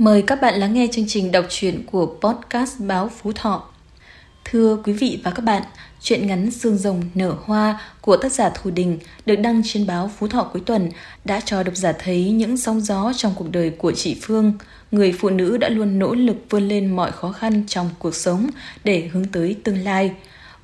[0.00, 3.62] Mời các bạn lắng nghe chương trình đọc truyện của podcast Báo Phú Thọ.
[4.44, 5.62] Thưa quý vị và các bạn,
[6.00, 10.10] truyện ngắn Sương rồng nở hoa của tác giả Thù Đình được đăng trên báo
[10.18, 10.90] Phú Thọ cuối tuần
[11.24, 14.52] đã cho độc giả thấy những sóng gió trong cuộc đời của chị Phương,
[14.90, 18.46] người phụ nữ đã luôn nỗ lực vươn lên mọi khó khăn trong cuộc sống
[18.84, 20.12] để hướng tới tương lai.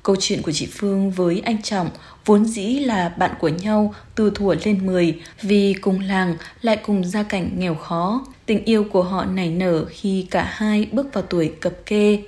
[0.07, 1.89] Câu chuyện của chị Phương với anh Trọng
[2.25, 7.03] vốn dĩ là bạn của nhau từ thuở lên 10 vì cùng làng lại cùng
[7.03, 8.25] gia cảnh nghèo khó.
[8.45, 12.23] Tình yêu của họ nảy nở khi cả hai bước vào tuổi cập kê.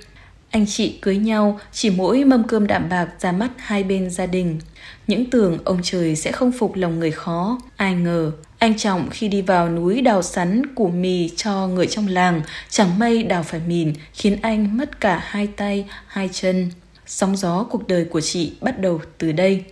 [0.50, 4.26] Anh chị cưới nhau chỉ mỗi mâm cơm đạm bạc ra mắt hai bên gia
[4.26, 4.58] đình.
[5.06, 7.58] Những tưởng ông trời sẽ không phục lòng người khó.
[7.76, 12.08] Ai ngờ, anh Trọng khi đi vào núi đào sắn củ mì cho người trong
[12.08, 16.70] làng, chẳng may đào phải mìn khiến anh mất cả hai tay, hai chân.
[17.10, 19.64] Sóng gió cuộc đời của chị bắt đầu từ đây.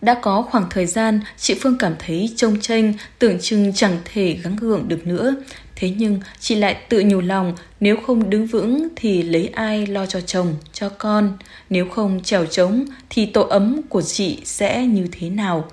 [0.00, 4.38] Đã có khoảng thời gian chị Phương cảm thấy trông tranh, tưởng chừng chẳng thể
[4.42, 5.34] gắng gượng được nữa.
[5.76, 10.06] Thế nhưng chị lại tự nhủ lòng nếu không đứng vững thì lấy ai lo
[10.06, 11.38] cho chồng, cho con.
[11.70, 15.68] Nếu không trèo trống thì tổ ấm của chị sẽ như thế nào?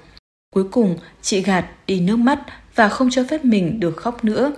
[0.53, 2.39] Cuối cùng chị gạt đi nước mắt
[2.75, 4.51] và không cho phép mình được khóc nữa.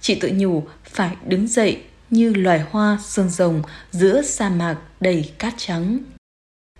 [0.00, 1.78] Chị tự nhủ phải đứng dậy
[2.10, 5.98] như loài hoa sương rồng giữa sa mạc đầy cát trắng.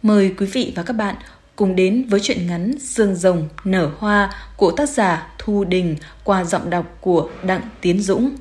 [0.02, 1.16] Mời quý vị và các bạn
[1.56, 6.44] cùng đến với truyện ngắn Sương rồng nở hoa của tác giả Thu Đình qua
[6.44, 8.36] giọng đọc của Đặng Tiến Dũng.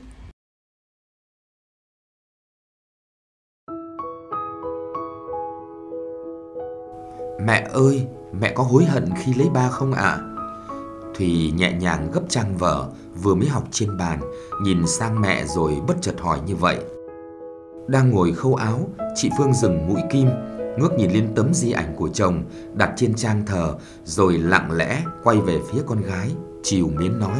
[7.45, 8.08] Mẹ ơi,
[8.39, 10.02] mẹ có hối hận khi lấy ba không ạ?
[10.02, 10.34] À?
[11.18, 12.90] Thùy nhẹ nhàng gấp trang vở
[13.24, 14.20] vừa mới học trên bàn,
[14.64, 16.80] nhìn sang mẹ rồi bất chợt hỏi như vậy.
[17.88, 20.28] Đang ngồi khâu áo, chị Phương dừng mũi kim,
[20.78, 22.44] ngước nhìn lên tấm di ảnh của chồng
[22.74, 26.32] đặt trên trang thờ rồi lặng lẽ quay về phía con gái,
[26.64, 27.40] chiều mến nói.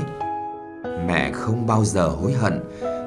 [0.84, 2.59] Mẹ không bao giờ hối hận,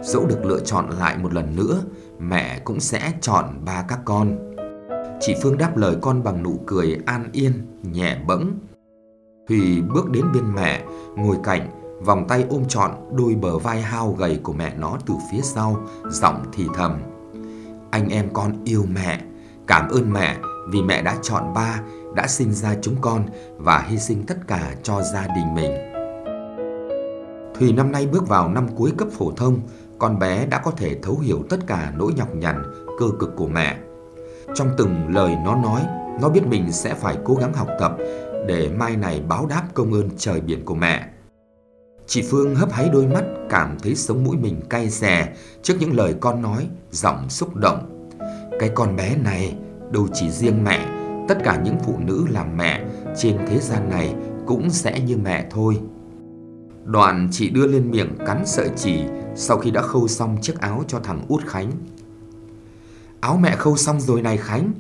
[0.03, 1.83] dẫu được lựa chọn lại một lần nữa,
[2.19, 4.55] mẹ cũng sẽ chọn ba các con.
[5.21, 7.53] Chị Phương đáp lời con bằng nụ cười an yên,
[7.83, 8.59] nhẹ bẫng.
[9.49, 10.85] Thùy bước đến bên mẹ,
[11.17, 11.69] ngồi cạnh,
[12.05, 15.77] vòng tay ôm trọn đôi bờ vai hao gầy của mẹ nó từ phía sau,
[16.09, 16.99] giọng thì thầm.
[17.91, 19.21] Anh em con yêu mẹ,
[19.67, 20.37] cảm ơn mẹ
[20.69, 21.81] vì mẹ đã chọn ba,
[22.15, 23.27] đã sinh ra chúng con
[23.57, 25.73] và hy sinh tất cả cho gia đình mình.
[27.59, 29.61] Thùy năm nay bước vào năm cuối cấp phổ thông,
[29.99, 32.63] con bé đã có thể thấu hiểu tất cả nỗi nhọc nhằn,
[32.99, 33.77] cơ cực của mẹ.
[34.55, 35.83] Trong từng lời nó nói,
[36.21, 37.97] nó biết mình sẽ phải cố gắng học tập
[38.47, 41.09] để mai này báo đáp công ơn trời biển của mẹ.
[42.07, 45.29] Chị Phương hấp háy đôi mắt cảm thấy sống mũi mình cay xè
[45.63, 48.09] trước những lời con nói, giọng xúc động.
[48.61, 49.57] Cái con bé này
[49.93, 50.87] đâu chỉ riêng mẹ,
[51.29, 52.85] tất cả những phụ nữ làm mẹ
[53.17, 54.15] trên thế gian này
[54.47, 55.81] cũng sẽ như mẹ thôi.
[56.85, 59.01] Đoạn chị đưa lên miệng cắn sợi chỉ
[59.35, 61.71] sau khi đã khâu xong chiếc áo cho thằng Út Khánh.
[63.21, 64.73] Áo mẹ khâu xong rồi này Khánh,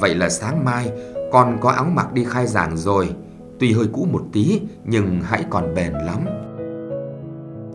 [0.00, 0.92] vậy là sáng mai
[1.34, 3.14] con có áo mặc đi khai giảng rồi.
[3.60, 6.24] Tuy hơi cũ một tí, nhưng hãy còn bền lắm.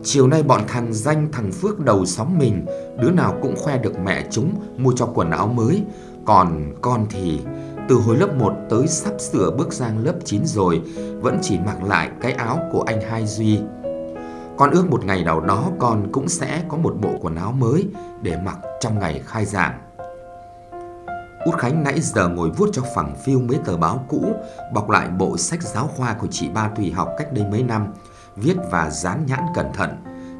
[0.02, 2.66] Chiều nay bọn thằng danh, thằng Phước đầu xóm mình,
[3.00, 5.82] Đứa nào cũng khoe được mẹ chúng mua cho quần áo mới
[6.24, 7.40] Còn con thì,
[7.88, 10.82] từ hồi lớp 1 tới sắp sửa bước sang lớp 9 rồi,
[11.20, 13.58] Vẫn chỉ mặc lại cái áo của anh Hai Duy
[14.56, 17.88] Con ước một ngày nào đó con cũng sẽ có một bộ quần áo mới
[18.22, 19.89] Để mặc trong ngày khai giảng
[21.44, 24.32] Út Khánh nãy giờ ngồi vuốt cho phẳng phiu mấy tờ báo cũ
[24.72, 27.92] Bọc lại bộ sách giáo khoa của chị Ba Thùy học cách đây mấy năm
[28.36, 29.90] viết và dán nhãn cẩn thận,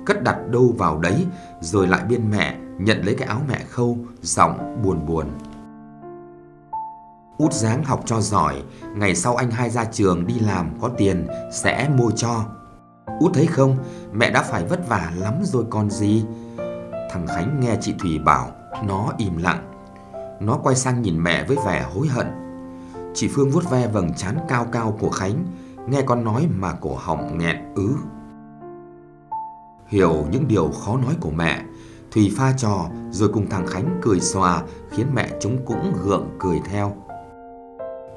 [0.07, 1.27] cất đặt đâu vào đấy,
[1.61, 5.27] rồi lại bên mẹ nhận lấy cái áo mẹ khâu, giọng buồn buồn.
[7.39, 8.63] Út dáng học cho giỏi,
[8.97, 12.45] ngày sau anh hai ra trường đi làm có tiền sẽ mua cho.
[13.21, 13.77] Út thấy không,
[14.13, 16.25] mẹ đã phải vất vả lắm rồi còn gì.
[17.11, 18.51] Thằng Khánh nghe chị Thủy bảo,
[18.87, 19.70] nó im lặng.
[20.41, 22.27] Nó quay sang nhìn mẹ với vẻ hối hận.
[23.15, 25.45] Chị Phương vuốt ve vầng trán cao cao của Khánh,
[25.87, 27.95] Nghe con nói mà cổ họng nghẹn ứ.
[29.87, 31.65] Hiểu những điều khó nói của mẹ
[32.11, 36.61] Thùy pha trò rồi cùng thằng Khánh cười xòa Khiến mẹ chúng cũng gượng cười
[36.65, 36.97] theo.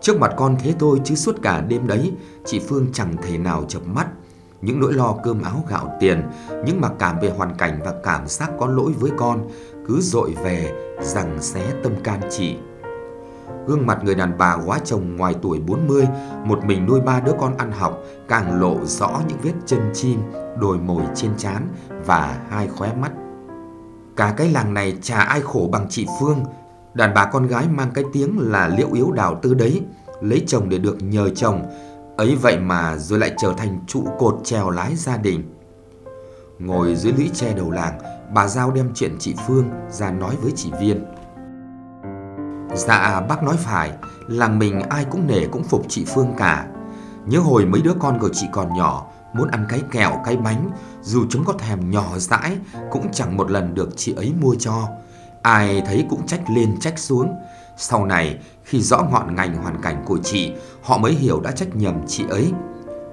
[0.01, 2.13] Trước mặt con thế thôi chứ suốt cả đêm đấy
[2.45, 4.07] Chị Phương chẳng thể nào chập mắt.
[4.61, 6.21] Những nỗi lo cơm áo gạo tiền
[6.65, 9.47] Những mặc cảm về hoàn cảnh và cảm giác có lỗi với con
[9.87, 10.71] cứ dội về
[11.01, 12.55] rằng xé tâm can chị
[13.67, 16.07] Gương mặt người đàn bà quá chồng ngoài tuổi 40,
[16.45, 20.19] một mình nuôi ba đứa con ăn học, càng lộ rõ những vết chân chim,
[20.59, 21.67] đồi mồi trên trán
[22.05, 23.11] và hai khóe mắt.
[24.15, 26.43] Cả cái làng này chả ai khổ bằng chị Phương.
[26.93, 29.81] Đàn bà con gái mang cái tiếng là liệu yếu đào tư đấy,
[30.21, 31.65] lấy chồng để được nhờ chồng.
[32.17, 35.43] Ấy vậy mà rồi lại trở thành trụ cột trèo lái gia đình.
[36.59, 37.99] Ngồi dưới lũy tre đầu làng,
[38.33, 41.05] bà Giao đem chuyện chị Phương ra nói với chị Viên.
[42.75, 43.91] Dạ bác nói phải,
[44.27, 46.67] làng mình ai cũng nể cũng phục chị Phương cả.
[47.25, 50.69] Nhớ hồi mấy đứa con của chị còn nhỏ, muốn ăn cái kẹo, cái bánh,
[51.01, 52.57] dù chúng có thèm nhỏ dãi,
[52.91, 54.87] cũng chẳng một lần được chị ấy mua cho.
[55.41, 57.35] Ai thấy cũng trách lên trách xuống.
[57.77, 60.51] Sau này, khi rõ ngọn ngành hoàn cảnh của chị,
[60.81, 62.51] họ mới hiểu đã trách nhầm chị ấy.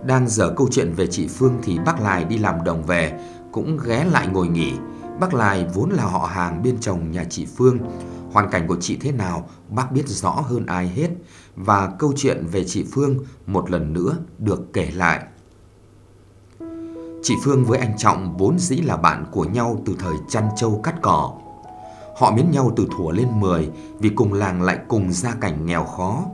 [0.05, 3.21] Đang dở câu chuyện về chị Phương thì bác Lài đi làm đồng về,
[3.53, 4.73] cũng ghé lại ngồi nghỉ.
[5.21, 7.79] Bác Lai vốn là họ hàng bên chồng nhà chị Phương.
[8.33, 11.09] Hoàn cảnh của chị thế nào, bác biết rõ hơn ai hết
[11.57, 15.21] và câu chuyện về chị Phương một lần nữa được kể lại.
[17.23, 20.81] Chị Phương với anh Trọng vốn dĩ là bạn của nhau từ thời chăn trâu
[20.83, 21.33] cắt cỏ.
[22.17, 25.85] Họ mến nhau từ thủa lên 10 vì cùng làng lại cùng gia cảnh nghèo
[25.85, 26.25] khó.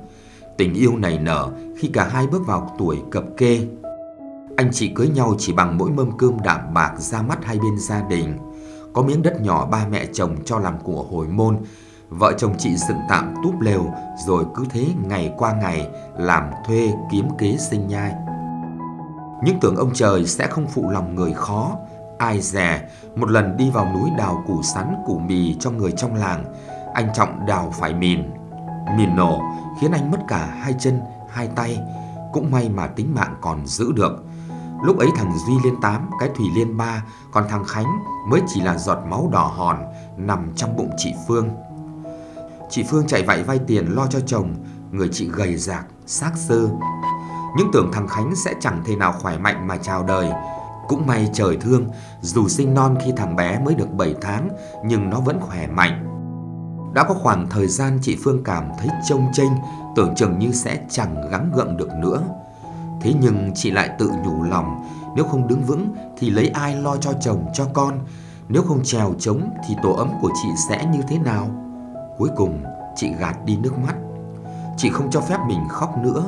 [0.59, 3.69] Tình yêu này nở khi cả hai bước vào tuổi cập kê.
[4.57, 7.79] Anh chị cưới nhau chỉ bằng mỗi mâm cơm đạm bạc ra mắt hai bên
[7.79, 8.39] gia đình.
[8.97, 11.59] Có miếng đất nhỏ ba mẹ chồng cho làm của hồi môn.
[12.09, 13.87] Vợ chồng chị dựng tạm túp lều
[14.27, 15.89] rồi cứ thế ngày qua ngày
[16.19, 18.13] làm thuê kiếm kế sinh nhai.
[19.45, 21.77] những tưởng ông trời sẽ không phụ lòng người khó
[22.19, 26.15] Ai dè một lần đi vào núi đào củ sắn củ mì cho người trong
[26.15, 26.45] làng
[26.95, 28.31] Anh Trọng đào phải mìn
[28.97, 29.43] Mìn nổ
[29.81, 31.79] khiến anh mất cả hai chân, hai tay
[32.33, 34.25] Cũng may mà tính mạng còn giữ được
[34.83, 38.61] Lúc ấy thằng Duy lên 8, cái Thủy lên 3 Còn thằng Khánh mới chỉ
[38.61, 39.85] là giọt máu đỏ hòn
[40.17, 41.49] Nằm trong bụng chị Phương.
[42.71, 44.55] Chị Phương chạy vạy vay tiền lo cho chồng
[44.91, 46.69] Người chị gầy rạc, xác sơ
[47.57, 50.31] những tưởng thằng Khánh sẽ chẳng thể nào khỏe mạnh mà chào đời.
[50.89, 51.89] Cũng may trời thương
[52.21, 54.49] Dù sinh non khi thằng bé mới được 7 tháng
[54.85, 56.13] Nhưng nó vẫn khỏe mạnh.
[56.95, 59.51] Đã có khoảng thời gian chị Phương cảm thấy trông chênh
[59.97, 62.23] Tưởng chừng như sẽ chẳng gắng gượng được nữa.
[63.01, 64.85] Thế nhưng chị lại tự nhủ lòng,
[65.17, 67.99] Nếu không đứng vững thì lấy ai lo cho chồng, cho con?
[68.49, 71.49] Nếu không trèo trống thì tổ ấm của chị sẽ như thế nào?
[72.19, 72.63] Cuối cùng,
[72.97, 73.95] chị gạt đi nước mắt.
[74.77, 76.25] Chị không cho phép mình khóc nữa.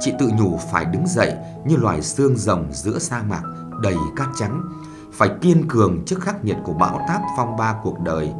[0.00, 1.34] Chị tự nhủ phải đứng dậy
[1.64, 3.42] như loài xương rồng giữa sa mạc,
[3.82, 4.62] đầy cát trắng.
[5.12, 8.32] Phải kiên cường trước khắc nghiệt của bão táp phong ba cuộc đời.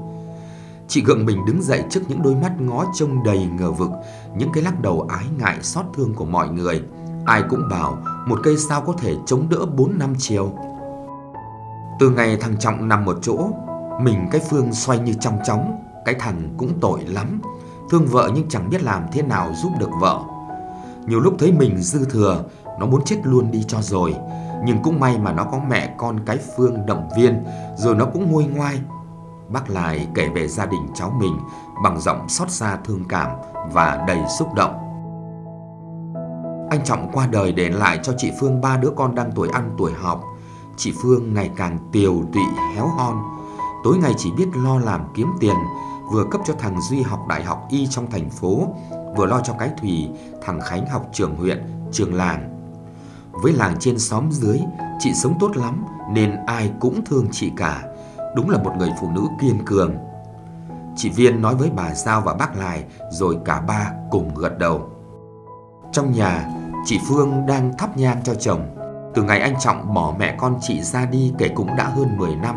[0.89, 3.91] Chị gượng mình đứng dậy trước những đôi mắt ngó trông đầy ngờ vực,
[4.37, 6.83] Những cái lắc đầu ái ngại, xót thương của mọi người.
[7.27, 10.53] Ai cũng bảo một cây sao có thể chống đỡ 4 năm chiều.
[11.99, 13.39] Từ ngày thằng Trọng nằm một chỗ,
[14.01, 17.41] Mình cái Phương xoay như trong chóng, Cái thằng cũng tội lắm.
[17.91, 20.21] Thương vợ nhưng chẳng biết làm thế nào giúp được vợ.
[21.07, 22.45] Nhiều lúc thấy mình dư thừa,
[22.81, 24.15] Nó muốn chết luôn đi cho rồi.
[24.65, 27.45] Nhưng cũng may mà nó có mẹ con cái Phương động viên,
[27.77, 28.81] Rồi nó cũng nguôi ngoai.
[29.49, 31.37] Bác lại kể về gia đình cháu mình
[31.85, 33.31] Bằng giọng xót xa thương cảm
[33.73, 34.90] Và đầy xúc động.
[36.71, 39.75] Anh Trọng qua đời để lại cho chị Phương ba đứa con đang tuổi ăn
[39.79, 40.25] tuổi học
[40.77, 42.43] Chị Phương ngày càng tiều tụy
[42.75, 43.17] héo hon
[43.85, 45.57] Tối ngày chỉ biết lo làm kiếm tiền
[46.11, 48.69] vừa cấp cho thằng Duy học đại học y trong thành phố,
[49.17, 50.09] vừa lo cho cái Thùy,
[50.43, 51.63] thằng Khánh học trường huyện,
[51.93, 52.57] trường làng.
[53.33, 54.61] Với làng trên xóm dưới,
[54.99, 57.83] chị sống tốt lắm nên ai cũng thương chị cả.
[58.37, 59.95] Đúng là một người phụ nữ kiên cường.
[60.97, 64.91] Chị Viên nói với bà Giao và bác Lài, rồi cả ba cùng gật đầu.
[65.93, 66.49] Trong nhà,
[66.87, 68.77] chị Phương đang thắp nhang cho chồng.
[69.15, 72.37] Từ ngày anh Trọng bỏ mẹ con chị ra đi kể cũng đã hơn 10
[72.37, 72.57] năm.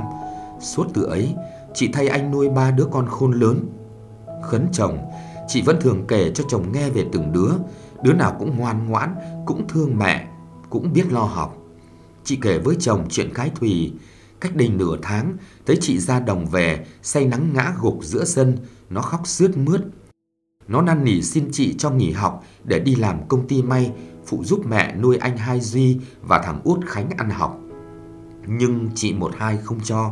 [0.59, 1.35] Suốt từ ấy,
[1.73, 3.65] Chị thay anh nuôi ba đứa con khôn lớn
[4.43, 4.97] Khấn chồng
[5.47, 7.51] Chị vẫn thường kể cho chồng nghe về từng đứa
[8.03, 10.27] Đứa nào cũng ngoan ngoãn Cũng thương mẹ
[10.69, 11.57] Cũng biết lo học
[12.23, 13.93] Chị kể với chồng chuyện Khái Thùy
[14.39, 18.57] Cách đây nửa tháng Thấy chị ra đồng về Say nắng ngã gục giữa sân
[18.89, 19.81] Nó khóc sướt mướt
[20.67, 23.91] Nó năn nỉ xin chị cho nghỉ học Để đi làm công ty may
[24.25, 27.59] Phụ giúp mẹ nuôi anh Hai Duy Và thằng út Khánh ăn học
[28.47, 30.11] Nhưng chị một hai không cho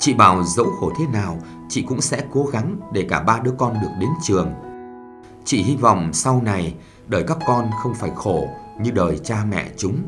[0.00, 3.52] Chị bảo dẫu khổ thế nào, chị cũng sẽ cố gắng để cả ba đứa
[3.58, 4.52] con được đến trường.
[5.44, 6.74] Chị hy vọng sau này
[7.06, 8.48] đời các con không phải khổ
[8.80, 10.02] như đời cha mẹ chúng.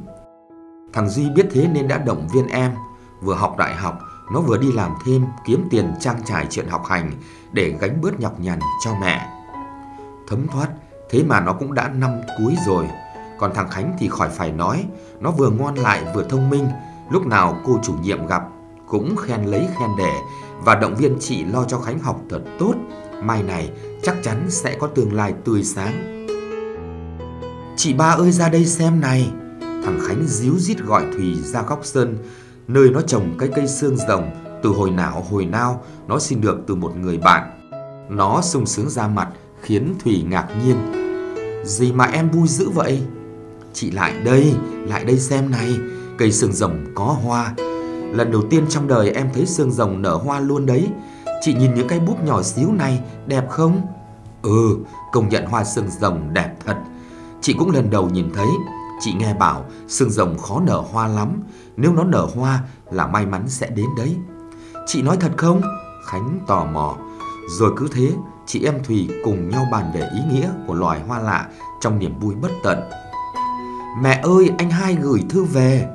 [0.92, 2.72] Thằng Duy biết thế nên đã động viên em,
[3.20, 3.98] vừa học đại học,
[4.32, 7.12] nó vừa đi làm thêm kiếm tiền trang trải chuyện học hành
[7.52, 9.28] để gánh bớt nhọc nhằn cho mẹ.
[10.28, 10.68] Thấm thoát,
[11.10, 12.88] thế mà nó cũng đã năm cuối rồi.
[13.38, 14.84] Còn thằng Khánh thì khỏi phải nói,
[15.20, 16.68] nó vừa ngoan lại vừa thông minh,
[17.10, 18.42] lúc nào cô chủ nhiệm gặp
[18.88, 20.12] cũng khen lấy khen để
[20.64, 22.74] và động viên chị lo cho Khánh học thật tốt.
[23.22, 23.70] Mai này
[24.02, 26.26] chắc chắn sẽ có tương lai tươi sáng.
[27.76, 29.30] Chị ba ơi ra đây xem này.
[29.60, 32.18] Thằng Khánh díu dít gọi Thùy ra góc sân,
[32.68, 34.30] nơi nó trồng cây cây xương rồng
[34.62, 37.70] từ hồi nào hồi nào nó xin được từ một người bạn.
[38.10, 39.28] Nó sung sướng ra mặt
[39.62, 40.76] khiến Thùy ngạc nhiên.
[41.64, 43.02] Gì mà em vui dữ vậy?
[43.72, 44.54] Chị lại đây,
[44.86, 45.74] lại đây xem này,
[46.18, 47.54] cây sương rồng có hoa,
[48.12, 50.88] Lần đầu tiên trong đời em thấy sương rồng nở hoa luôn đấy.
[51.40, 53.80] Chị nhìn những cái búp nhỏ xíu này đẹp không?
[54.42, 54.76] Ừ,
[55.12, 56.76] công nhận hoa sương rồng đẹp thật.
[57.40, 58.46] Chị cũng lần đầu nhìn thấy.
[59.00, 61.42] Chị nghe bảo sương rồng khó nở hoa lắm.
[61.76, 62.60] Nếu nó nở hoa
[62.90, 64.16] là may mắn sẽ đến đấy.
[64.86, 65.60] Chị nói thật không?
[66.06, 66.96] Khánh tò mò.
[67.58, 68.12] Rồi cứ thế,
[68.46, 71.48] chị em Thùy cùng nhau bàn về ý nghĩa của loài hoa lạ
[71.80, 72.78] trong niềm vui bất tận.
[74.00, 75.88] Mẹ ơi, anh hai gửi thư về.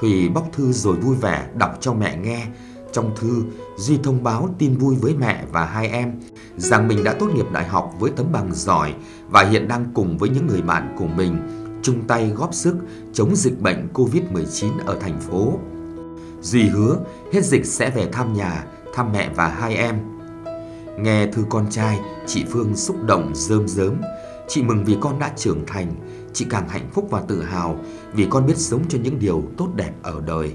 [0.00, 2.46] Thùy bóc thư rồi vui vẻ đọc cho mẹ nghe.
[2.92, 3.42] Trong thư,
[3.76, 6.12] Duy thông báo tin vui với mẹ và hai em
[6.56, 8.94] rằng mình đã tốt nghiệp đại học với tấm bằng giỏi
[9.28, 11.36] và hiện đang cùng với những người bạn của mình
[11.82, 12.76] chung tay góp sức
[13.12, 15.58] chống dịch bệnh Covid-19 ở thành phố.
[16.40, 16.98] Duy hứa
[17.32, 18.64] hết dịch sẽ về thăm nhà,
[18.94, 19.98] thăm mẹ và hai em.
[20.98, 23.94] Nghe thư con trai, chị Phương xúc động rơm rớm.
[24.48, 25.94] Chị mừng vì con đã trưởng thành,
[26.34, 27.78] chị càng hạnh phúc và tự hào
[28.12, 30.54] vì con biết sống cho những điều tốt đẹp ở đời.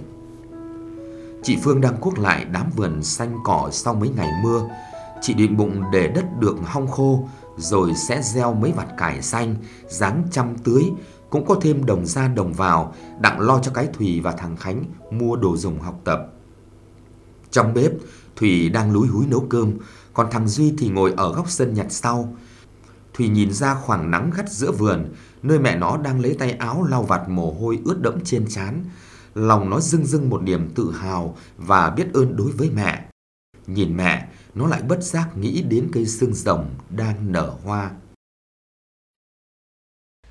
[1.43, 4.69] Chị Phương đang cuốc lại đám vườn xanh cỏ sau mấy ngày mưa.
[5.21, 9.55] Chị định bụng để đất được hong khô rồi sẽ gieo mấy vạt cải xanh,
[9.87, 10.83] dáng chăm tưới,
[11.29, 14.83] cũng có thêm đồng ra đồng vào, đặng lo cho cái Thùy và thằng Khánh
[15.11, 16.33] mua đồ dùng học tập.
[17.51, 17.91] Trong bếp,
[18.35, 19.73] Thùy đang lúi húi nấu cơm,
[20.13, 22.33] còn thằng Duy thì ngồi ở góc sân nhặt sau.
[23.19, 26.83] Thùy nhìn ra khoảng nắng gắt giữa vườn, nơi mẹ nó đang lấy tay áo
[26.89, 28.83] lau vặt mồ hôi ướt đẫm trên trán.
[29.35, 33.05] Lòng nó dưng dưng một niềm tự hào và biết ơn đối với mẹ.
[33.67, 37.91] Nhìn mẹ, nó lại bất giác nghĩ đến cây xương rồng đang nở hoa.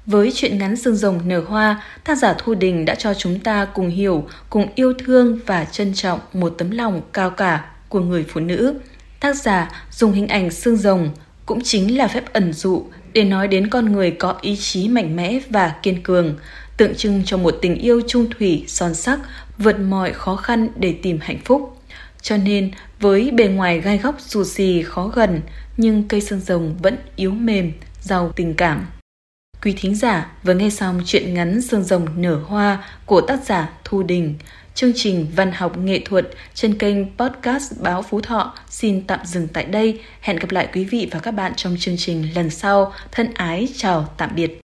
[0.07, 3.65] Với chuyện ngắn xương rồng nở hoa, tác giả Thu Đình đã cho chúng ta
[3.75, 8.27] cùng hiểu, cùng yêu thương và trân trọng một tấm lòng cao cả của người
[8.29, 8.75] phụ nữ.
[9.21, 11.11] Tác giả dùng hình ảnh xương rồng
[11.49, 15.17] cũng chính là phép ẩn dụ để nói đến con người có ý chí mạnh
[15.17, 16.39] mẽ và kiên cường,
[16.77, 19.21] tượng trưng cho một tình yêu trung thủy, son sắc,
[19.59, 21.83] vượt mọi khó khăn để tìm hạnh phúc.
[22.23, 25.41] Cho nên, với bề ngoài gai góc dù gì khó gần,
[25.77, 28.87] nhưng cây xương rồng vẫn yếu mềm, giàu tình cảm.
[29.63, 33.73] Quý thính giả vừa nghe xong chuyện ngắn sương rồng nở hoa của tác giả
[33.85, 34.35] Thu Đình.
[34.79, 39.49] Chương trình văn học nghệ thuật trên kênh podcast Báo Phú Thọ xin tạm dừng
[39.49, 40.01] tại đây.
[40.21, 42.93] Hẹn gặp lại quý vị và các bạn trong chương trình lần sau.
[43.13, 44.61] Thân ái, chào, tạm biệt.